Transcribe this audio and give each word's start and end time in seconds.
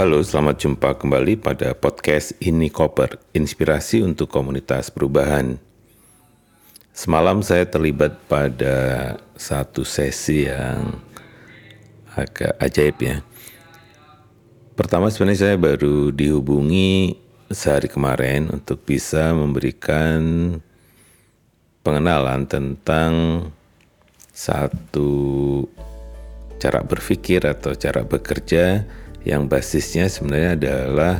Halo, 0.00 0.24
selamat 0.24 0.56
jumpa 0.64 0.96
kembali 0.96 1.44
pada 1.44 1.76
podcast 1.76 2.32
Ini 2.40 2.72
Koper, 2.72 3.20
inspirasi 3.36 4.00
untuk 4.00 4.32
komunitas 4.32 4.88
perubahan. 4.88 5.60
Semalam 6.88 7.44
saya 7.44 7.68
terlibat 7.68 8.16
pada 8.24 9.20
satu 9.36 9.84
sesi 9.84 10.48
yang 10.48 11.04
agak 12.16 12.56
ajaib 12.64 12.96
ya. 12.96 13.20
Pertama 14.72 15.12
sebenarnya 15.12 15.52
saya 15.52 15.56
baru 15.60 16.08
dihubungi 16.16 17.20
sehari 17.52 17.92
kemarin 17.92 18.48
untuk 18.48 18.80
bisa 18.80 19.36
memberikan 19.36 20.56
pengenalan 21.84 22.48
tentang 22.48 23.12
satu 24.32 25.12
cara 26.56 26.80
berpikir 26.88 27.44
atau 27.44 27.76
cara 27.76 28.00
bekerja 28.00 28.88
yang 29.24 29.46
basisnya 29.46 30.08
sebenarnya 30.08 30.50
adalah 30.56 31.14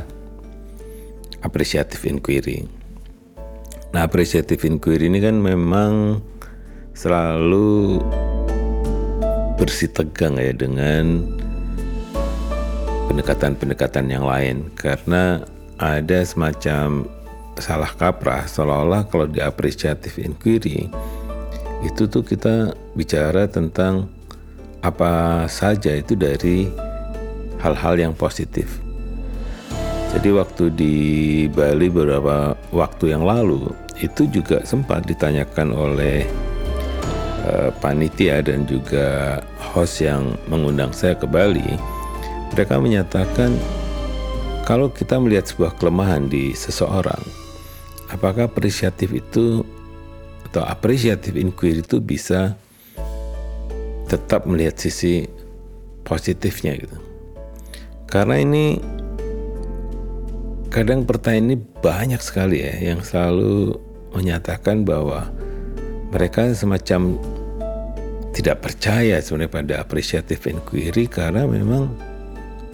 appreciative 1.45 2.01
inquiry. 2.05 2.65
Nah, 3.91 4.07
appreciative 4.07 4.63
inquiry 4.63 5.11
ini 5.11 5.19
kan 5.19 5.35
memang 5.37 6.23
selalu 6.95 7.99
bersih 9.59 9.91
tegang 9.93 10.41
ya 10.41 10.55
dengan 10.55 11.27
pendekatan-pendekatan 13.11 14.07
yang 14.09 14.25
lain 14.25 14.71
karena 14.73 15.43
ada 15.77 16.23
semacam 16.23 17.05
salah 17.59 17.91
kaprah 17.93 18.47
seolah-olah 18.47 19.05
kalau 19.11 19.27
di 19.27 19.43
appreciative 19.43 20.17
inquiry 20.17 20.89
itu 21.85 22.07
tuh 22.07 22.23
kita 22.25 22.73
bicara 22.97 23.45
tentang 23.49 24.09
apa 24.81 25.45
saja 25.45 25.93
itu 25.93 26.17
dari 26.17 26.69
hal-hal 27.61 27.95
yang 27.97 28.13
positif. 28.17 28.81
Jadi 30.11 30.29
waktu 30.35 30.63
di 30.75 30.95
Bali 31.47 31.87
beberapa 31.87 32.51
waktu 32.75 33.15
yang 33.15 33.23
lalu 33.23 33.71
itu 34.03 34.27
juga 34.27 34.59
sempat 34.67 35.07
ditanyakan 35.07 35.71
oleh 35.71 36.27
uh, 37.47 37.71
panitia 37.79 38.43
dan 38.43 38.67
juga 38.67 39.39
host 39.71 40.03
yang 40.03 40.35
mengundang 40.51 40.91
saya 40.91 41.15
ke 41.15 41.23
Bali. 41.23 41.63
Mereka 42.51 42.75
menyatakan 42.83 43.55
kalau 44.67 44.91
kita 44.91 45.15
melihat 45.15 45.47
sebuah 45.47 45.79
kelemahan 45.79 46.27
di 46.27 46.51
seseorang, 46.51 47.23
apakah 48.11 48.51
apresiatif 48.51 49.15
itu 49.15 49.63
atau 50.51 50.67
apresiatif 50.67 51.39
inquiry 51.39 51.79
itu 51.79 52.03
bisa 52.03 52.59
tetap 54.11 54.43
melihat 54.43 54.75
sisi 54.75 55.23
positifnya 56.03 56.75
gitu. 56.75 57.10
Karena 58.11 58.35
ini 58.43 58.75
kadang 60.67 61.07
pertanyaan 61.07 61.55
ini 61.55 61.57
banyak 61.79 62.19
sekali 62.19 62.59
ya 62.59 62.91
yang 62.91 62.99
selalu 62.99 63.79
menyatakan 64.11 64.83
bahwa 64.83 65.31
mereka 66.11 66.51
semacam 66.51 67.15
tidak 68.35 68.63
percaya 68.63 69.19
sebenarnya 69.23 69.51
pada 69.51 69.73
appreciative 69.79 70.43
inquiry 70.47 71.07
karena 71.07 71.47
memang 71.47 71.91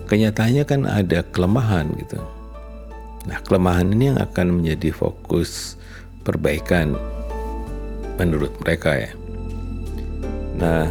kenyataannya 0.09 0.63
kan 0.65 0.89
ada 0.89 1.21
kelemahan 1.29 1.93
gitu. 2.01 2.17
Nah, 3.29 3.37
kelemahan 3.43 3.93
ini 3.93 4.13
yang 4.13 4.19
akan 4.21 4.61
menjadi 4.61 4.89
fokus 4.95 5.75
perbaikan 6.25 6.97
menurut 8.17 8.53
mereka 8.63 8.97
ya. 8.97 9.11
Nah, 10.57 10.89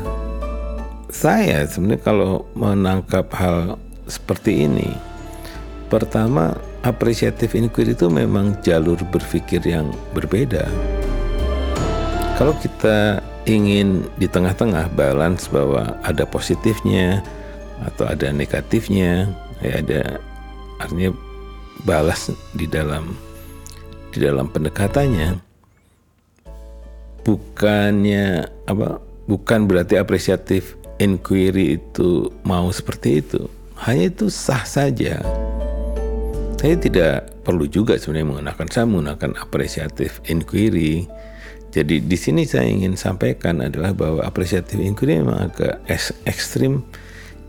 saya 1.10 1.66
sebenarnya 1.66 2.02
kalau 2.02 2.46
menangkap 2.54 3.26
hal 3.34 3.80
seperti 4.06 4.66
ini. 4.66 4.90
Pertama, 5.86 6.58
apresiatif 6.82 7.54
inquiry 7.54 7.94
itu 7.94 8.10
memang 8.10 8.58
jalur 8.62 8.98
berpikir 9.10 9.62
yang 9.62 9.94
berbeda. 10.14 10.66
Kalau 12.34 12.52
kita 12.58 13.22
ingin 13.46 14.02
di 14.18 14.26
tengah-tengah 14.26 14.90
balance 14.98 15.46
bahwa 15.46 15.94
ada 16.02 16.26
positifnya 16.26 17.22
atau 17.86 18.10
ada 18.10 18.34
negatifnya, 18.34 19.30
ya 19.62 19.72
ada 19.78 20.02
artinya 20.82 21.14
balas 21.86 22.32
di 22.56 22.66
dalam 22.66 23.14
di 24.12 24.24
dalam 24.24 24.48
pendekatannya 24.48 25.36
bukannya 27.26 28.46
apa 28.70 29.02
bukan 29.26 29.66
berarti 29.66 29.98
apresiatif 29.98 30.78
inquiry 31.02 31.76
itu 31.76 32.30
mau 32.46 32.70
seperti 32.70 33.20
itu 33.20 33.50
hanya 33.84 34.08
itu 34.08 34.32
sah 34.32 34.64
saja. 34.64 35.20
Saya 36.56 36.76
tidak 36.80 37.36
perlu 37.44 37.68
juga 37.68 38.00
sebenarnya 38.00 38.26
menggunakan 38.32 38.66
saya 38.72 38.84
menggunakan 38.88 39.30
apresiatif 39.36 40.24
inquiry. 40.26 41.04
Jadi 41.70 42.00
di 42.00 42.16
sini 42.16 42.48
saya 42.48 42.66
ingin 42.72 42.96
sampaikan 42.96 43.60
adalah 43.60 43.92
bahwa 43.92 44.24
apresiatif 44.24 44.80
inquiry 44.80 45.20
memang 45.20 45.52
agak 45.52 45.84
ekstrim 46.24 46.80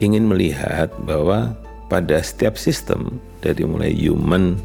ingin 0.03 0.27
melihat 0.27 0.91
bahwa 1.07 1.55
pada 1.87 2.19
setiap 2.19 2.59
sistem 2.59 3.23
dari 3.39 3.63
mulai 3.63 3.95
human 3.95 4.59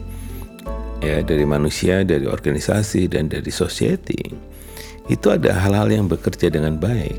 ya 0.99 1.22
dari 1.22 1.47
manusia, 1.47 2.03
dari 2.03 2.27
organisasi 2.27 3.06
dan 3.06 3.31
dari 3.31 3.51
society 3.55 4.19
itu 5.11 5.27
ada 5.31 5.55
hal-hal 5.55 5.91
yang 5.91 6.06
bekerja 6.06 6.51
dengan 6.51 6.78
baik. 6.78 7.19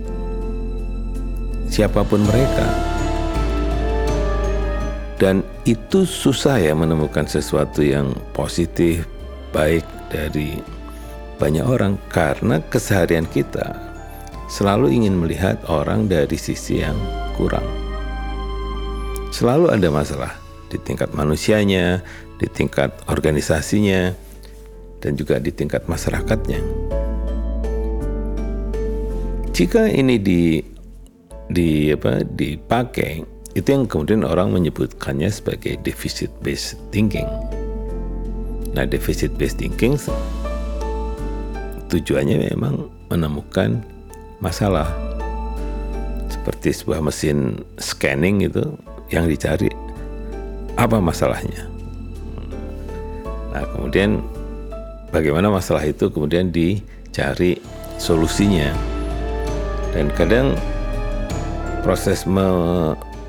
Siapa 1.68 2.06
pun 2.06 2.22
mereka, 2.24 2.93
dan 5.24 5.40
itu 5.64 6.04
susah 6.04 6.60
ya 6.60 6.76
menemukan 6.76 7.24
sesuatu 7.24 7.80
yang 7.80 8.12
positif, 8.36 9.08
baik 9.56 9.88
dari 10.12 10.60
banyak 11.40 11.64
orang 11.64 11.96
karena 12.12 12.60
keseharian 12.68 13.24
kita 13.32 13.72
selalu 14.52 14.92
ingin 14.92 15.16
melihat 15.16 15.56
orang 15.72 16.12
dari 16.12 16.36
sisi 16.36 16.84
yang 16.84 17.00
kurang. 17.40 17.64
Selalu 19.32 19.72
ada 19.72 19.88
masalah 19.88 20.36
di 20.68 20.76
tingkat 20.84 21.16
manusianya, 21.16 22.04
di 22.36 22.52
tingkat 22.52 22.92
organisasinya, 23.08 24.12
dan 25.00 25.16
juga 25.16 25.40
di 25.40 25.56
tingkat 25.56 25.88
masyarakatnya. 25.88 26.60
Jika 29.56 29.88
ini 29.88 30.20
di 30.20 30.60
di 31.48 31.96
apa 31.96 32.28
dipakai 32.28 33.33
itu 33.54 33.68
yang 33.70 33.86
kemudian 33.86 34.26
orang 34.26 34.50
menyebutkannya 34.50 35.30
sebagai 35.30 35.78
deficit 35.86 36.34
based 36.42 36.78
thinking. 36.90 37.30
Nah, 38.74 38.90
deficit 38.90 39.30
based 39.38 39.62
thinking 39.62 39.94
tujuannya 41.94 42.50
memang 42.50 42.90
menemukan 43.14 43.86
masalah. 44.42 44.90
Seperti 46.34 46.74
sebuah 46.74 47.06
mesin 47.06 47.62
scanning 47.78 48.42
itu 48.42 48.66
yang 49.14 49.30
dicari 49.30 49.70
apa 50.74 50.98
masalahnya. 50.98 51.70
Nah, 53.54 53.62
kemudian 53.78 54.18
bagaimana 55.14 55.54
masalah 55.54 55.86
itu 55.86 56.10
kemudian 56.10 56.50
dicari 56.50 57.62
solusinya. 58.02 58.74
Dan 59.94 60.10
kadang 60.18 60.58
proses 61.86 62.26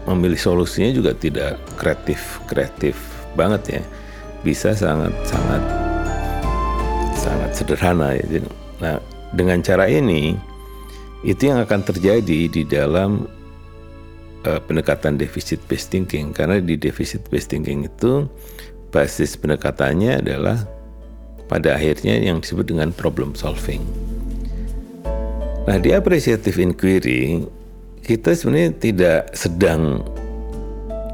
memilih 0.05 0.37
solusinya 0.37 0.93
juga 0.93 1.17
tidak 1.17 1.57
kreatif 1.81 2.41
kreatif 2.45 2.97
banget 3.35 3.81
ya 3.81 3.83
bisa 4.45 4.77
sangat 4.77 5.12
sangat 5.25 5.62
sangat 7.17 7.51
sederhana 7.56 8.12
ya. 8.12 8.45
Nah 8.85 9.01
dengan 9.33 9.65
cara 9.65 9.89
ini 9.89 10.37
itu 11.25 11.49
yang 11.49 11.65
akan 11.65 11.81
terjadi 11.81 12.53
di 12.53 12.62
dalam 12.69 13.25
uh, 14.45 14.61
pendekatan 14.69 15.17
deficit 15.17 15.59
based 15.67 15.89
thinking 15.89 16.37
karena 16.37 16.61
di 16.61 16.77
deficit 16.77 17.25
based 17.33 17.49
thinking 17.49 17.89
itu 17.89 18.29
basis 18.93 19.35
pendekatannya 19.41 20.21
adalah 20.21 20.69
pada 21.49 21.77
akhirnya 21.77 22.21
yang 22.21 22.45
disebut 22.45 22.69
dengan 22.73 22.93
problem 22.93 23.33
solving. 23.33 23.81
Nah 25.65 25.81
di 25.81 25.97
appreciative 25.97 26.61
inquiry 26.61 27.41
kita 28.05 28.37
sebenarnya 28.37 28.77
tidak 28.77 29.33
sedang 29.33 30.05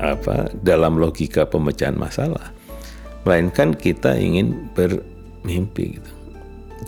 apa 0.03 0.51
dalam 0.67 0.99
logika 0.99 1.47
pemecahan 1.47 1.95
masalah 1.95 2.51
melainkan 3.23 3.79
kita 3.79 4.19
ingin 4.19 4.67
bermimpi 4.75 6.03
gitu. 6.03 6.13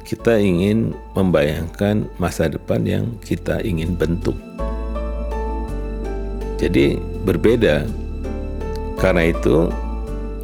Kita 0.03 0.41
ingin 0.41 0.97
membayangkan 1.15 2.09
masa 2.19 2.51
depan 2.51 2.83
yang 2.83 3.05
kita 3.23 3.63
ingin 3.63 3.95
bentuk. 3.95 4.35
Jadi 6.59 6.99
berbeda. 7.23 7.87
Karena 8.99 9.31
itu 9.31 9.71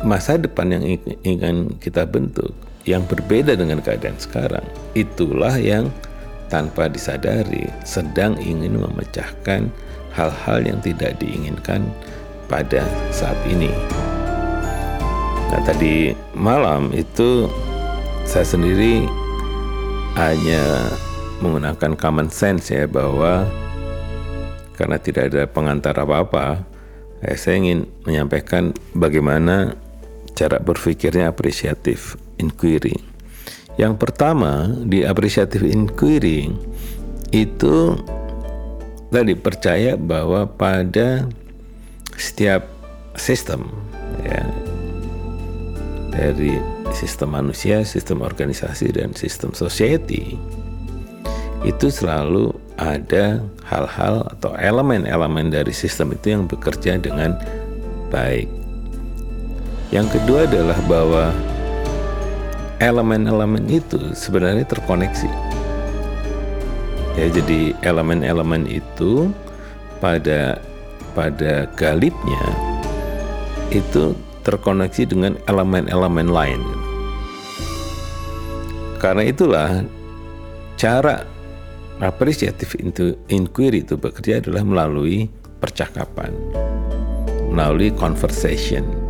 masa 0.06 0.38
depan 0.38 0.70
yang 0.70 0.84
ingin 1.26 1.74
kita 1.82 2.06
bentuk 2.06 2.54
yang 2.86 3.02
berbeda 3.04 3.58
dengan 3.58 3.82
keadaan 3.82 4.16
sekarang 4.16 4.64
itulah 4.94 5.54
yang 5.58 5.90
tanpa 6.48 6.88
disadari 6.88 7.68
sedang 7.84 8.36
ingin 8.40 8.80
memecahkan 8.80 9.68
hal-hal 10.16 10.58
yang 10.64 10.80
tidak 10.82 11.16
diinginkan 11.20 11.84
pada 12.48 12.82
saat 13.12 13.36
ini. 13.46 13.70
Nah, 15.48 15.60
tadi 15.64 16.12
malam 16.36 16.92
itu 16.92 17.48
saya 18.28 18.44
sendiri 18.44 19.08
hanya 20.16 20.92
menggunakan 21.40 21.94
common 21.94 22.28
sense 22.28 22.74
ya 22.74 22.84
bahwa 22.84 23.46
karena 24.76 24.98
tidak 25.00 25.32
ada 25.32 25.42
pengantar 25.48 25.94
apa-apa, 25.98 26.62
eh, 27.24 27.34
saya 27.34 27.58
ingin 27.58 27.88
menyampaikan 28.06 28.70
bagaimana 28.94 29.74
cara 30.38 30.62
berpikirnya 30.62 31.34
apresiatif 31.34 32.14
inquiry. 32.38 32.94
Yang 33.78 33.94
pertama 34.02 34.74
di 34.82 35.06
apresiatif 35.06 35.62
inquiry 35.62 36.50
itu 37.30 37.94
tadi 39.14 39.38
percaya 39.38 39.94
bahwa 39.94 40.50
pada 40.50 41.30
setiap 42.18 42.66
sistem 43.14 43.70
ya 44.26 44.42
dari 46.10 46.58
sistem 46.90 47.38
manusia, 47.38 47.86
sistem 47.86 48.26
organisasi 48.26 48.90
dan 48.90 49.14
sistem 49.14 49.54
society 49.54 50.34
itu 51.62 51.86
selalu 51.90 52.50
ada 52.78 53.42
hal-hal 53.66 54.26
atau 54.34 54.54
elemen-elemen 54.58 55.54
dari 55.54 55.70
sistem 55.70 56.14
itu 56.14 56.34
yang 56.34 56.50
bekerja 56.50 56.98
dengan 56.98 57.38
baik. 58.10 58.50
Yang 59.94 60.18
kedua 60.18 60.46
adalah 60.46 60.78
bahwa 60.86 61.24
elemen-elemen 62.78 63.66
itu 63.66 63.98
sebenarnya 64.14 64.62
terkoneksi. 64.66 65.30
Ya, 67.18 67.26
jadi 67.34 67.74
elemen-elemen 67.82 68.70
itu 68.70 69.34
pada 69.98 70.62
pada 71.18 71.66
galibnya 71.74 72.44
itu 73.74 74.14
terkoneksi 74.46 75.02
dengan 75.10 75.34
elemen-elemen 75.50 76.30
lain. 76.30 76.62
Karena 79.02 79.26
itulah 79.26 79.82
cara 80.78 81.26
appreciative 81.98 82.78
inquiry 83.26 83.82
itu 83.82 83.98
bekerja 83.98 84.38
adalah 84.38 84.62
melalui 84.62 85.26
percakapan, 85.58 86.30
melalui 87.50 87.90
conversation. 87.98 89.07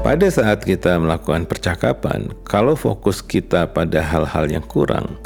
Pada 0.00 0.32
saat 0.32 0.64
kita 0.64 0.96
melakukan 0.96 1.44
percakapan, 1.44 2.32
kalau 2.48 2.72
fokus 2.72 3.20
kita 3.20 3.68
pada 3.68 4.00
hal-hal 4.00 4.48
yang 4.48 4.64
kurang, 4.64 5.20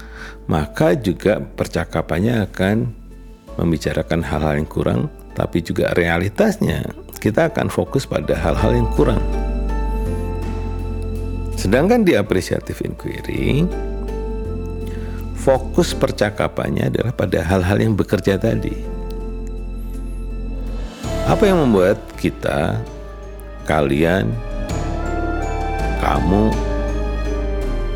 maka 0.51 0.99
juga 0.99 1.39
percakapannya 1.39 2.43
akan 2.51 2.91
membicarakan 3.55 4.27
hal-hal 4.27 4.59
yang 4.59 4.67
kurang, 4.67 5.07
tapi 5.39 5.63
juga 5.63 5.95
realitasnya 5.95 6.91
kita 7.23 7.55
akan 7.55 7.71
fokus 7.71 8.03
pada 8.03 8.35
hal-hal 8.35 8.75
yang 8.75 8.91
kurang. 8.99 9.23
Sedangkan 11.55 12.03
di 12.03 12.19
apresiatif 12.19 12.83
inquiry, 12.83 13.63
fokus 15.39 15.95
percakapannya 15.95 16.91
adalah 16.91 17.15
pada 17.15 17.47
hal-hal 17.47 17.79
yang 17.79 17.95
bekerja 17.95 18.43
tadi. 18.43 18.75
Apa 21.31 21.47
yang 21.47 21.63
membuat 21.63 22.03
kita, 22.19 22.83
kalian, 23.71 24.35
kamu, 26.05 26.53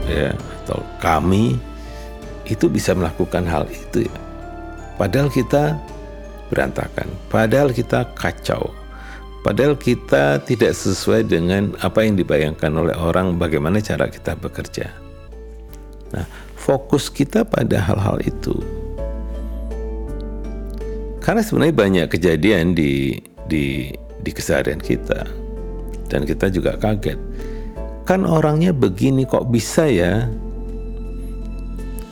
ya, 0.09 0.33
atau 0.65 0.81
kami 0.97 1.61
itu 2.49 2.73
bisa 2.73 2.97
melakukan 2.97 3.45
hal 3.45 3.69
itu 3.69 4.09
ya. 4.09 4.19
Padahal 4.97 5.29
kita 5.29 5.77
berantakan, 6.49 7.13
padahal 7.29 7.77
kita 7.77 8.09
kacau, 8.17 8.73
Padahal 9.39 9.79
kita 9.79 10.43
tidak 10.43 10.75
sesuai 10.75 11.31
dengan 11.31 11.73
apa 11.79 12.03
yang 12.03 12.19
dibayangkan 12.19 12.75
oleh 12.75 12.93
orang 12.99 13.39
bagaimana 13.39 13.79
cara 13.79 14.11
kita 14.11 14.35
bekerja. 14.35 14.91
Nah, 16.11 16.27
fokus 16.59 17.07
kita 17.07 17.47
pada 17.47 17.79
hal-hal 17.79 18.19
itu. 18.27 18.59
Karena 21.23 21.41
sebenarnya 21.41 21.77
banyak 21.77 22.07
kejadian 22.11 22.75
di 22.75 23.25
di 23.47 23.89
di 23.95 24.31
keseharian 24.35 24.83
kita 24.83 25.23
dan 26.11 26.27
kita 26.27 26.51
juga 26.51 26.75
kaget. 26.75 27.17
Kan 28.09 28.25
orangnya 28.25 28.73
begini 28.73 29.29
kok 29.29 29.53
bisa 29.53 29.85
ya? 29.85 30.33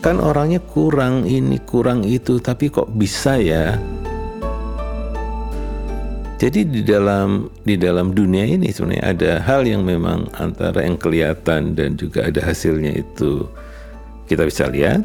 Kan 0.04 0.20
orangnya 0.20 0.60
kurang 0.60 1.24
ini, 1.24 1.56
kurang 1.64 2.04
itu, 2.04 2.36
tapi 2.36 2.68
kok 2.68 2.92
bisa 2.92 3.40
ya? 3.40 3.80
Jadi 6.36 6.68
di 6.68 6.84
dalam 6.84 7.48
di 7.64 7.80
dalam 7.80 8.12
dunia 8.12 8.44
ini 8.44 8.68
sebenarnya 8.68 9.04
ada 9.08 9.32
hal 9.40 9.64
yang 9.64 9.88
memang 9.88 10.28
antara 10.36 10.84
yang 10.84 11.00
kelihatan 11.00 11.72
dan 11.72 11.96
juga 11.96 12.28
ada 12.28 12.44
hasilnya 12.44 12.92
itu 13.00 13.48
kita 14.28 14.44
bisa 14.44 14.68
lihat, 14.68 15.00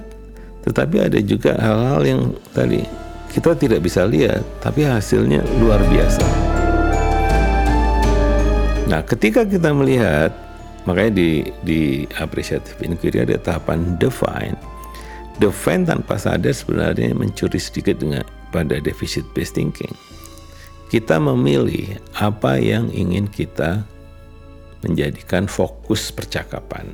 tetapi 0.67 1.07
ada 1.07 1.23
juga 1.23 1.55
hal-hal 1.55 2.03
yang 2.03 2.21
tadi 2.51 2.83
kita 3.31 3.55
tidak 3.55 3.79
bisa 3.79 4.03
lihat, 4.03 4.43
tapi 4.59 4.83
hasilnya 4.83 5.39
luar 5.55 5.79
biasa. 5.87 6.27
Nah, 8.91 8.99
ketika 9.07 9.47
kita 9.47 9.71
melihat, 9.71 10.50
makanya 10.87 11.17
di 11.17 11.29
di 11.65 11.81
appreciative 12.17 12.77
inquiry 12.81 13.25
ada 13.25 13.37
tahapan 13.37 13.97
define. 14.01 14.55
Define 15.39 15.87
tanpa 15.87 16.21
sadar 16.21 16.53
sebenarnya 16.53 17.17
mencuri 17.17 17.57
sedikit 17.57 17.97
dengan 17.97 18.21
pada 18.53 18.77
deficit 18.83 19.25
based 19.33 19.57
thinking 19.57 19.91
kita 20.91 21.23
memilih 21.23 22.03
apa 22.19 22.59
yang 22.59 22.91
ingin 22.91 23.23
kita 23.31 23.87
menjadikan 24.83 25.47
fokus 25.47 26.11
percakapan. 26.11 26.91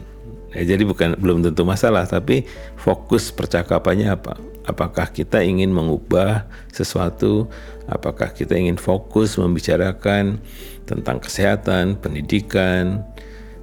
Ya, 0.54 0.78
jadi 0.78 0.86
bukan 0.86 1.18
belum 1.18 1.42
tentu 1.42 1.66
masalah, 1.66 2.06
tapi 2.06 2.46
fokus 2.78 3.34
percakapannya 3.34 4.14
apa? 4.14 4.38
Apakah 4.70 5.10
kita 5.10 5.42
ingin 5.42 5.74
mengubah 5.74 6.46
sesuatu? 6.70 7.50
Apakah 7.90 8.30
kita 8.38 8.54
ingin 8.54 8.78
fokus 8.78 9.34
membicarakan 9.34 10.38
tentang 10.86 11.18
kesehatan, 11.18 11.98
pendidikan, 11.98 13.02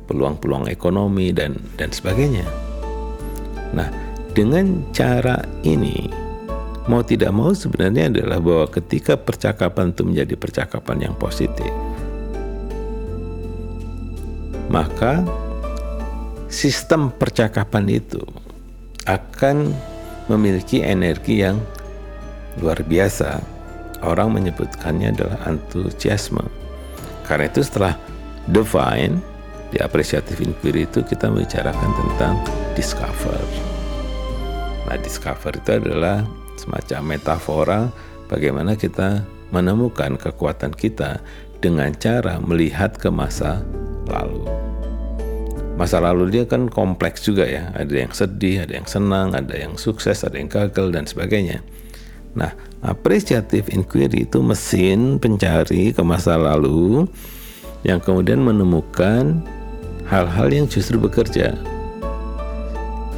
peluang-peluang 0.07 0.69
ekonomi 0.71 1.33
dan 1.33 1.57
dan 1.77 1.91
sebagainya? 1.91 2.47
Nah, 3.75 3.89
dengan 4.35 4.87
cara 4.95 5.43
ini 5.67 6.07
mau 6.87 7.01
tidak 7.01 7.33
mau 7.33 7.51
sebenarnya 7.57 8.13
adalah 8.13 8.39
bahwa 8.39 8.67
ketika 8.69 9.17
percakapan 9.17 9.91
itu 9.91 10.03
menjadi 10.05 10.35
percakapan 10.37 11.09
yang 11.11 11.15
positif, 11.17 11.73
maka 14.69 15.25
sistem 16.51 17.11
percakapan 17.11 17.99
itu 17.99 18.23
akan 19.05 19.73
memiliki 20.29 20.81
energi 20.81 21.45
yang 21.45 21.61
luar 22.61 22.81
biasa. 22.85 23.43
Orang 24.05 24.37
menyebutkannya 24.37 25.17
adalah 25.17 25.41
antusiasme. 25.49 26.45
Karena 27.25 27.49
itu 27.49 27.65
setelah 27.65 27.97
define 28.53 29.17
di 29.75 29.83
apresiatif 29.83 30.39
inquiry 30.39 30.87
itu 30.87 31.03
kita 31.03 31.27
membicarakan 31.27 31.91
tentang 31.99 32.39
discover. 32.79 33.43
Nah, 34.87 34.95
discover 35.03 35.51
itu 35.59 35.83
adalah 35.83 36.23
semacam 36.55 37.19
metafora 37.19 37.81
bagaimana 38.31 38.79
kita 38.79 39.27
menemukan 39.51 40.15
kekuatan 40.15 40.71
kita 40.79 41.19
dengan 41.59 41.91
cara 41.99 42.39
melihat 42.39 42.95
ke 42.95 43.11
masa 43.11 43.67
lalu. 44.07 44.47
Masa 45.75 45.99
lalu 45.99 46.31
dia 46.31 46.45
kan 46.47 46.71
kompleks 46.71 47.27
juga 47.27 47.43
ya, 47.43 47.75
ada 47.75 47.91
yang 47.91 48.15
sedih, 48.15 48.63
ada 48.63 48.79
yang 48.79 48.87
senang, 48.87 49.35
ada 49.35 49.59
yang 49.59 49.75
sukses, 49.75 50.23
ada 50.23 50.39
yang 50.39 50.47
gagal 50.47 50.95
dan 50.95 51.03
sebagainya. 51.03 51.67
Nah, 52.39 52.55
appreciative 52.79 53.67
inquiry 53.75 54.23
itu 54.23 54.39
mesin 54.39 55.19
pencari 55.19 55.91
ke 55.91 56.03
masa 56.07 56.39
lalu 56.39 57.11
yang 57.83 57.99
kemudian 57.99 58.39
menemukan 58.39 59.43
hal-hal 60.09 60.49
yang 60.53 60.67
justru 60.69 61.01
bekerja. 61.01 61.57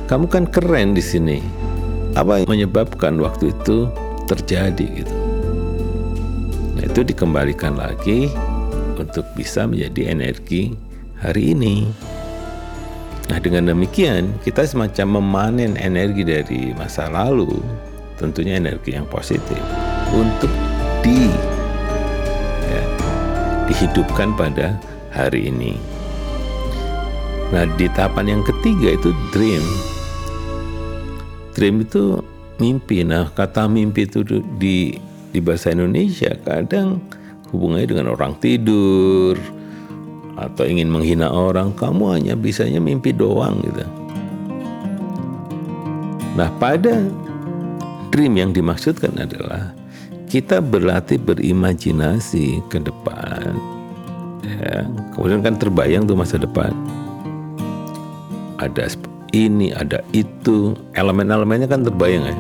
Kamu 0.06 0.30
kan 0.30 0.46
keren 0.46 0.94
di 0.94 1.02
sini 1.02 1.42
apa 2.14 2.40
yang 2.42 2.48
menyebabkan 2.48 3.18
waktu 3.18 3.50
itu 3.50 3.90
terjadi 4.30 5.04
gitu. 5.04 5.16
Nah, 6.78 6.84
itu 6.86 7.00
dikembalikan 7.02 7.74
lagi 7.74 8.30
untuk 8.96 9.26
bisa 9.34 9.66
menjadi 9.66 10.14
energi 10.14 10.72
hari 11.18 11.52
ini. 11.52 11.90
Nah, 13.26 13.42
dengan 13.42 13.74
demikian 13.74 14.30
kita 14.46 14.62
semacam 14.62 15.18
memanen 15.18 15.74
energi 15.74 16.22
dari 16.22 16.70
masa 16.78 17.10
lalu, 17.10 17.58
tentunya 18.16 18.62
energi 18.62 18.94
yang 18.94 19.04
positif 19.10 19.58
untuk 20.14 20.50
di 21.02 21.26
ya, 22.70 22.82
dihidupkan 23.66 24.30
pada 24.38 24.78
hari 25.10 25.50
ini. 25.50 25.95
Nah, 27.54 27.62
di 27.78 27.86
tahapan 27.90 28.38
yang 28.38 28.42
ketiga 28.42 28.98
itu 28.98 29.14
dream 29.30 29.62
dream 31.56 31.80
itu 31.80 32.20
mimpi. 32.60 33.00
Nah, 33.00 33.32
kata 33.32 33.64
mimpi 33.64 34.04
itu 34.04 34.20
di 34.60 34.92
di 35.32 35.38
bahasa 35.40 35.72
Indonesia 35.72 36.36
kadang 36.44 37.00
hubungannya 37.48 37.88
dengan 37.88 38.06
orang 38.12 38.36
tidur 38.40 39.40
atau 40.36 40.68
ingin 40.68 40.92
menghina 40.92 41.32
orang, 41.32 41.72
kamu 41.72 42.12
hanya 42.12 42.34
bisanya 42.36 42.76
mimpi 42.76 43.16
doang 43.16 43.56
gitu. 43.64 43.84
Nah, 46.36 46.52
pada 46.60 47.08
dream 48.12 48.36
yang 48.36 48.52
dimaksudkan 48.52 49.16
adalah 49.16 49.72
kita 50.28 50.60
berlatih 50.60 51.16
berimajinasi 51.16 52.60
ke 52.68 52.84
depan. 52.84 53.56
Ya, 54.44 54.84
kemudian 55.16 55.40
kan 55.40 55.56
terbayang 55.56 56.04
tuh 56.04 56.20
masa 56.20 56.36
depan. 56.36 56.76
Ada 58.56 58.88
ini, 59.36 59.72
ada 59.76 60.00
itu, 60.16 60.72
elemen-elemennya 60.96 61.68
kan 61.68 61.84
terbayang 61.84 62.24
ya. 62.24 62.36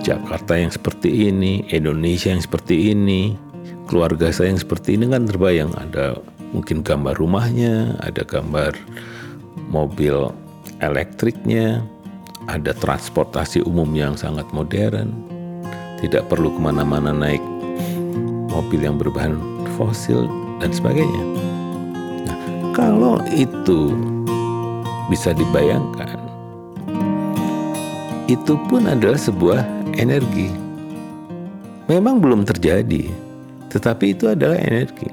Jakarta 0.00 0.56
yang 0.56 0.72
seperti 0.72 1.28
ini, 1.28 1.68
Indonesia 1.68 2.32
yang 2.32 2.40
seperti 2.40 2.96
ini, 2.96 3.36
keluarga 3.84 4.32
saya 4.32 4.56
yang 4.56 4.60
seperti 4.62 4.96
ini 4.96 5.12
kan 5.12 5.28
terbayang. 5.28 5.70
Ada 5.76 6.16
mungkin 6.56 6.80
gambar 6.80 7.20
rumahnya, 7.20 8.00
ada 8.00 8.24
gambar 8.24 8.72
mobil 9.68 10.32
elektriknya, 10.80 11.84
ada 12.48 12.72
transportasi 12.72 13.60
umum 13.68 13.92
yang 13.92 14.16
sangat 14.16 14.48
modern, 14.56 15.12
tidak 16.00 16.24
perlu 16.32 16.48
ke 16.56 16.60
mana-mana 16.60 17.12
naik 17.12 17.42
mobil 18.48 18.80
yang 18.80 18.96
berbahan 18.96 19.36
fosil 19.76 20.26
dan 20.58 20.72
sebagainya. 20.72 21.39
Kalau 22.70 23.18
itu 23.34 23.98
bisa 25.10 25.34
dibayangkan, 25.34 26.18
itu 28.30 28.54
pun 28.70 28.86
adalah 28.86 29.18
sebuah 29.18 29.66
energi. 29.98 30.54
Memang 31.90 32.22
belum 32.22 32.46
terjadi, 32.46 33.10
tetapi 33.74 34.14
itu 34.14 34.30
adalah 34.30 34.54
energi. 34.62 35.10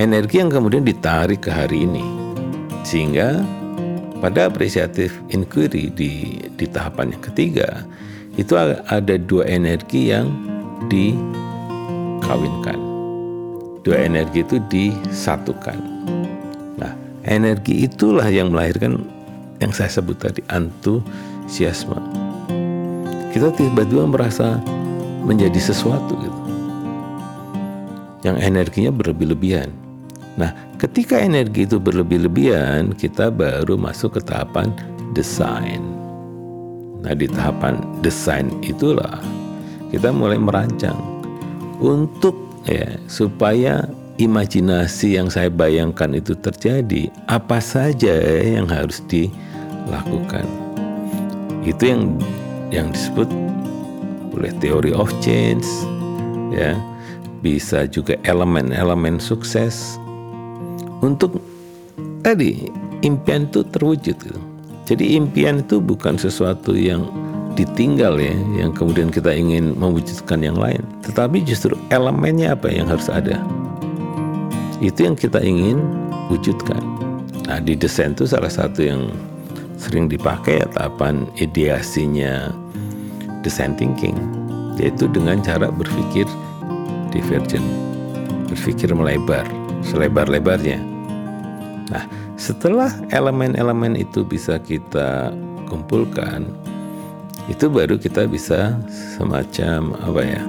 Energi 0.00 0.40
yang 0.40 0.48
kemudian 0.48 0.80
ditarik 0.80 1.44
ke 1.44 1.52
hari 1.52 1.84
ini. 1.84 2.00
Sehingga 2.88 3.44
pada 4.24 4.48
apresiatif 4.48 5.12
inquiry 5.28 5.92
di, 5.92 6.40
di 6.56 6.64
tahapan 6.64 7.12
yang 7.12 7.20
ketiga, 7.20 7.84
itu 8.40 8.56
ada 8.56 9.20
dua 9.20 9.44
energi 9.44 10.08
yang 10.08 10.32
dikawinkan. 10.88 12.80
Dua 13.84 14.08
energi 14.08 14.40
itu 14.40 14.56
disatukan. 14.72 15.76
Energi 17.22 17.86
itulah 17.86 18.26
yang 18.26 18.50
melahirkan 18.50 19.02
yang 19.62 19.70
saya 19.70 19.90
sebut 19.90 20.18
tadi 20.18 20.42
antusiasme 20.50 22.22
kita 23.32 23.48
tiba-tiba 23.56 24.04
merasa 24.04 24.60
menjadi 25.24 25.56
sesuatu 25.56 26.12
gitu. 26.20 26.40
Yang 28.22 28.36
energinya 28.44 28.92
berlebih-lebihan. 28.92 29.72
Nah, 30.36 30.52
ketika 30.76 31.16
energi 31.18 31.64
itu 31.64 31.80
berlebih-lebihan, 31.80 32.92
kita 32.92 33.32
baru 33.32 33.80
masuk 33.80 34.20
ke 34.20 34.20
tahapan 34.22 34.70
desain. 35.16 35.80
Nah, 37.02 37.16
di 37.16 37.26
tahapan 37.26 37.80
desain 38.04 38.46
itulah 38.62 39.18
kita 39.90 40.12
mulai 40.12 40.38
merancang 40.38 40.94
untuk 41.82 42.36
ya 42.68 42.94
supaya 43.10 43.82
imajinasi 44.20 45.16
yang 45.16 45.32
saya 45.32 45.48
bayangkan 45.48 46.12
itu 46.12 46.36
terjadi, 46.36 47.08
apa 47.28 47.60
saja 47.62 48.12
yang 48.42 48.68
harus 48.68 49.00
dilakukan. 49.08 50.44
Itu 51.62 51.82
yang 51.86 52.02
yang 52.72 52.90
disebut 52.90 53.28
oleh 54.32 54.52
teori 54.58 54.96
of 54.96 55.12
change 55.20 55.64
ya 56.56 56.72
bisa 57.44 57.84
juga 57.84 58.16
elemen-elemen 58.24 59.20
sukses 59.20 60.00
untuk 61.04 61.36
tadi 62.24 62.70
impian 63.02 63.50
itu 63.50 63.66
terwujud 63.66 64.16
gitu. 64.16 64.40
Jadi 64.86 65.14
impian 65.14 65.62
itu 65.62 65.78
bukan 65.78 66.18
sesuatu 66.18 66.74
yang 66.74 67.06
ditinggal 67.54 68.16
ya, 68.18 68.34
yang 68.56 68.72
kemudian 68.72 69.12
kita 69.12 69.30
ingin 69.30 69.76
mewujudkan 69.76 70.40
yang 70.40 70.56
lain, 70.56 70.82
tetapi 71.04 71.44
justru 71.44 71.76
elemennya 71.92 72.56
apa 72.56 72.72
yang 72.72 72.88
harus 72.88 73.12
ada. 73.12 73.38
Itu 74.82 75.06
yang 75.06 75.14
kita 75.14 75.38
ingin 75.38 75.78
wujudkan. 76.26 76.82
Nah, 77.46 77.62
di 77.62 77.78
desain 77.78 78.18
itu 78.18 78.26
salah 78.26 78.50
satu 78.50 78.82
yang 78.82 79.14
sering 79.82 80.06
dipakai 80.06 80.62
ya 80.62 80.66
tahapan 80.70 81.26
ideasinya 81.42 82.54
design 83.42 83.74
thinking 83.74 84.14
yaitu 84.78 85.10
dengan 85.10 85.42
cara 85.42 85.74
berpikir 85.74 86.22
divergent 87.10 87.66
berpikir 88.46 88.94
melebar 88.94 89.42
selebar-lebarnya 89.82 90.78
nah 91.90 92.06
setelah 92.38 92.94
elemen-elemen 93.10 93.98
itu 93.98 94.22
bisa 94.22 94.62
kita 94.62 95.34
kumpulkan 95.66 96.46
itu 97.50 97.66
baru 97.66 97.98
kita 97.98 98.30
bisa 98.30 98.78
semacam 99.18 99.98
apa 99.98 100.22
ya 100.22 100.42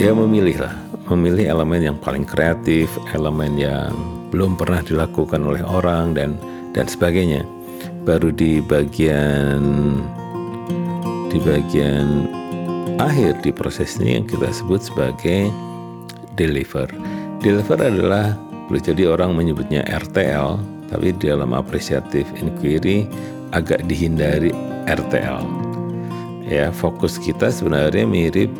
dia 0.00 0.16
memilih 0.16 0.64
lah 0.64 0.74
memilih 1.10 1.46
elemen 1.46 1.82
yang 1.92 1.96
paling 1.98 2.26
kreatif 2.26 2.90
elemen 3.14 3.54
yang 3.54 3.94
belum 4.34 4.58
pernah 4.58 4.82
dilakukan 4.82 5.42
oleh 5.46 5.62
orang 5.62 6.12
dan 6.18 6.34
dan 6.74 6.90
sebagainya 6.90 7.46
baru 8.06 8.30
di 8.30 8.62
bagian 8.62 9.62
di 11.30 11.38
bagian 11.42 12.30
akhir 13.02 13.42
di 13.44 13.50
proses 13.52 13.98
ini 14.00 14.20
yang 14.20 14.26
kita 14.26 14.48
sebut 14.50 14.80
sebagai 14.80 15.50
deliver. 16.38 16.88
Deliver 17.42 17.76
adalah 17.76 18.32
boleh 18.66 18.82
jadi 18.82 19.10
orang 19.10 19.36
menyebutnya 19.36 19.84
RTL, 19.90 20.58
tapi 20.88 21.12
dalam 21.18 21.52
apresiatif 21.52 22.24
inquiry 22.38 23.04
agak 23.52 23.84
dihindari 23.90 24.54
RTL. 24.86 25.42
Ya, 26.46 26.70
fokus 26.70 27.18
kita 27.18 27.50
sebenarnya 27.50 28.06
mirip 28.06 28.50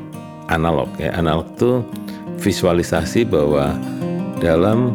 analog 0.51 0.91
ya. 0.99 1.15
Analog 1.15 1.47
itu 1.55 1.71
visualisasi 2.41 3.25
bahwa 3.27 3.77
dalam 4.39 4.93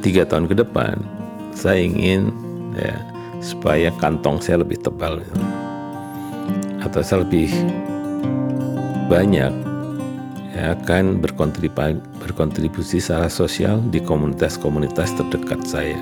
tiga 0.00 0.22
tahun 0.22 0.46
ke 0.46 0.54
depan 0.62 0.98
saya 1.52 1.82
ingin 1.82 2.30
ya 2.78 2.94
supaya 3.42 3.90
kantong 3.98 4.38
saya 4.38 4.62
lebih 4.62 4.78
tebal 4.82 5.22
atau 6.82 7.00
saya 7.02 7.26
lebih 7.26 7.50
banyak 9.10 9.50
ya, 10.54 10.74
akan 10.78 11.18
berkontribusi, 11.18 11.98
berkontribusi 12.22 12.98
secara 13.02 13.26
sosial 13.30 13.82
di 13.90 13.98
komunitas-komunitas 13.98 15.16
terdekat 15.18 15.60
saya. 15.66 15.98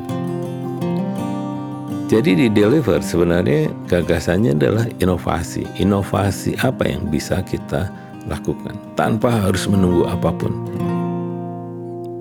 Jadi 2.07 2.39
di 2.39 2.47
Deliver 2.47 3.03
sebenarnya 3.03 3.67
gagasannya 3.91 4.55
adalah 4.55 4.87
inovasi. 5.03 5.67
Inovasi 5.83 6.55
apa 6.63 6.87
yang 6.87 7.11
bisa 7.11 7.43
kita 7.43 7.91
lakukan 8.27 8.75
tanpa 8.99 9.31
harus 9.31 9.67
menunggu 9.71 10.07
apa 10.07 10.31
pun. 10.35 10.53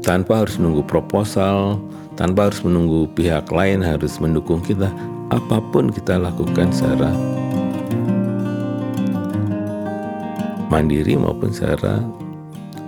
Tanpa 0.06 0.46
harus 0.46 0.62
menunggu 0.62 0.86
proposal, 0.86 1.82
tanpa 2.14 2.50
harus 2.50 2.62
menunggu 2.62 3.10
pihak 3.18 3.50
lain 3.50 3.82
harus 3.82 4.22
mendukung 4.22 4.62
kita, 4.62 4.94
apa 5.34 5.58
pun 5.74 5.90
kita 5.90 6.22
lakukan 6.22 6.70
secara 6.70 7.10
mandiri 10.70 11.18
maupun 11.18 11.50
secara 11.50 12.06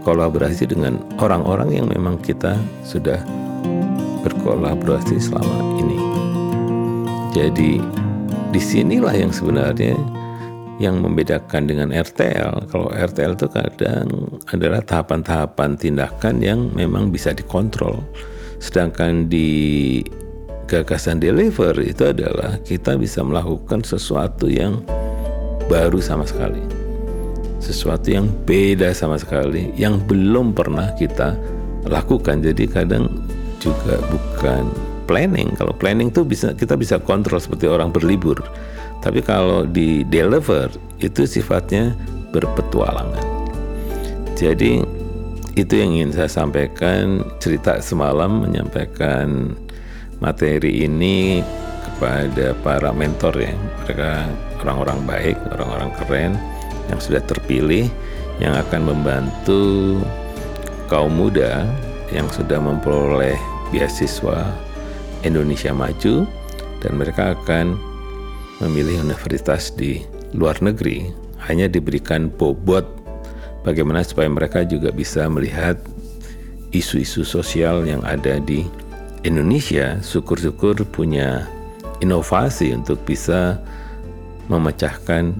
kolaborasi 0.06 0.70
dengan 0.70 1.02
orang-orang 1.18 1.74
yang 1.74 1.88
memang 1.90 2.22
kita 2.22 2.56
sudah 2.86 3.18
berkolaborasi 4.22 5.18
selama 5.18 5.58
ini. 5.82 6.00
Jadi 7.34 7.82
di 8.54 8.62
sinilah 8.62 9.14
yang 9.14 9.32
sebenarnya 9.34 9.98
yang 10.78 11.02
membedakan 11.02 11.66
dengan 11.66 11.90
RTL. 11.90 12.70
Kalau 12.70 12.90
RTL 12.94 13.34
itu 13.34 13.48
kadang 13.50 14.08
adalah 14.54 14.82
tahapan-tahapan 14.86 15.78
tindakan 15.78 16.42
yang 16.42 16.70
memang 16.78 17.10
bisa 17.10 17.34
dikontrol. 17.34 18.06
Sedangkan 18.62 19.30
di 19.30 20.02
gagasan 20.70 21.24
deliver 21.24 21.74
itu 21.82 22.14
adalah 22.14 22.60
kita 22.62 23.00
bisa 23.00 23.24
melakukan 23.26 23.82
sesuatu 23.82 24.46
yang 24.46 24.84
baru 25.66 25.98
sama 25.98 26.28
sekali. 26.28 26.62
Sesuatu 27.58 28.14
yang 28.14 28.30
beda 28.46 28.94
sama 28.94 29.18
sekali 29.18 29.74
yang 29.74 29.98
belum 30.06 30.54
pernah 30.54 30.94
kita 30.94 31.34
lakukan. 31.90 32.46
Jadi 32.46 32.70
kadang 32.70 33.10
juga 33.58 33.98
bukan 34.14 34.70
planning. 35.10 35.56
Kalau 35.58 35.74
planning 35.74 36.14
tuh 36.14 36.28
bisa 36.28 36.54
kita 36.54 36.78
bisa 36.78 37.02
kontrol 37.02 37.42
seperti 37.42 37.66
orang 37.66 37.90
berlibur. 37.90 38.38
Tapi 39.02 39.22
kalau 39.22 39.64
di 39.64 40.04
deliver 40.08 40.72
itu 41.00 41.24
sifatnya 41.30 41.94
berpetualangan. 42.34 43.24
Jadi 44.38 44.82
itu 45.58 45.74
yang 45.74 45.90
ingin 45.98 46.12
saya 46.14 46.30
sampaikan 46.30 47.26
cerita 47.42 47.82
semalam 47.82 48.46
menyampaikan 48.46 49.58
materi 50.22 50.86
ini 50.86 51.42
kepada 51.86 52.54
para 52.62 52.94
mentor 52.94 53.34
ya 53.42 53.54
mereka 53.82 54.30
orang-orang 54.62 55.00
baik 55.10 55.38
orang-orang 55.50 55.92
keren 55.98 56.32
yang 56.94 57.00
sudah 57.02 57.22
terpilih 57.26 57.90
yang 58.38 58.54
akan 58.54 58.94
membantu 58.94 59.98
kaum 60.86 61.10
muda 61.18 61.66
yang 62.14 62.30
sudah 62.30 62.62
memperoleh 62.62 63.34
beasiswa 63.74 64.46
Indonesia 65.26 65.74
Maju 65.74 66.30
dan 66.86 66.92
mereka 66.94 67.34
akan 67.34 67.82
memilih 68.64 69.06
universitas 69.06 69.70
di 69.74 70.02
luar 70.34 70.58
negeri 70.62 71.10
hanya 71.46 71.70
diberikan 71.70 72.28
bobot 72.28 72.86
bagaimana 73.62 74.02
supaya 74.02 74.28
mereka 74.28 74.66
juga 74.66 74.90
bisa 74.90 75.30
melihat 75.30 75.78
isu-isu 76.74 77.24
sosial 77.24 77.86
yang 77.88 78.04
ada 78.04 78.42
di 78.42 78.66
Indonesia 79.24 79.98
syukur-syukur 80.04 80.88
punya 80.90 81.48
inovasi 82.00 82.74
untuk 82.76 83.02
bisa 83.04 83.58
memecahkan 84.48 85.34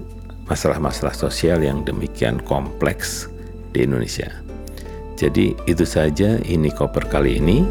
masalah-masalah 0.48 1.14
sosial 1.14 1.64
yang 1.64 1.84
demikian 1.84 2.40
kompleks 2.44 3.28
di 3.76 3.84
Indonesia. 3.84 4.32
Jadi 5.18 5.58
itu 5.66 5.84
saja 5.84 6.38
ini 6.46 6.70
koper 6.70 7.10
kali 7.10 7.42
ini. 7.42 7.66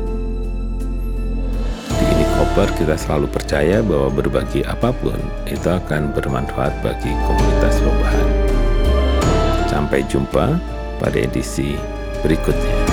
Koper 2.56 2.72
kita 2.72 2.96
selalu 2.96 3.28
percaya 3.28 3.84
bahwa 3.84 4.08
berbagi 4.08 4.64
apa 4.64 4.88
pun 4.88 5.20
itu 5.44 5.68
akan 5.68 6.08
bermanfaat 6.16 6.72
bagi 6.80 7.12
komunitas 7.28 7.84
perubahan. 7.84 8.28
Sampai 9.68 10.00
jumpa 10.08 10.56
pada 10.96 11.18
edisi 11.20 11.76
berikutnya. 12.24 12.85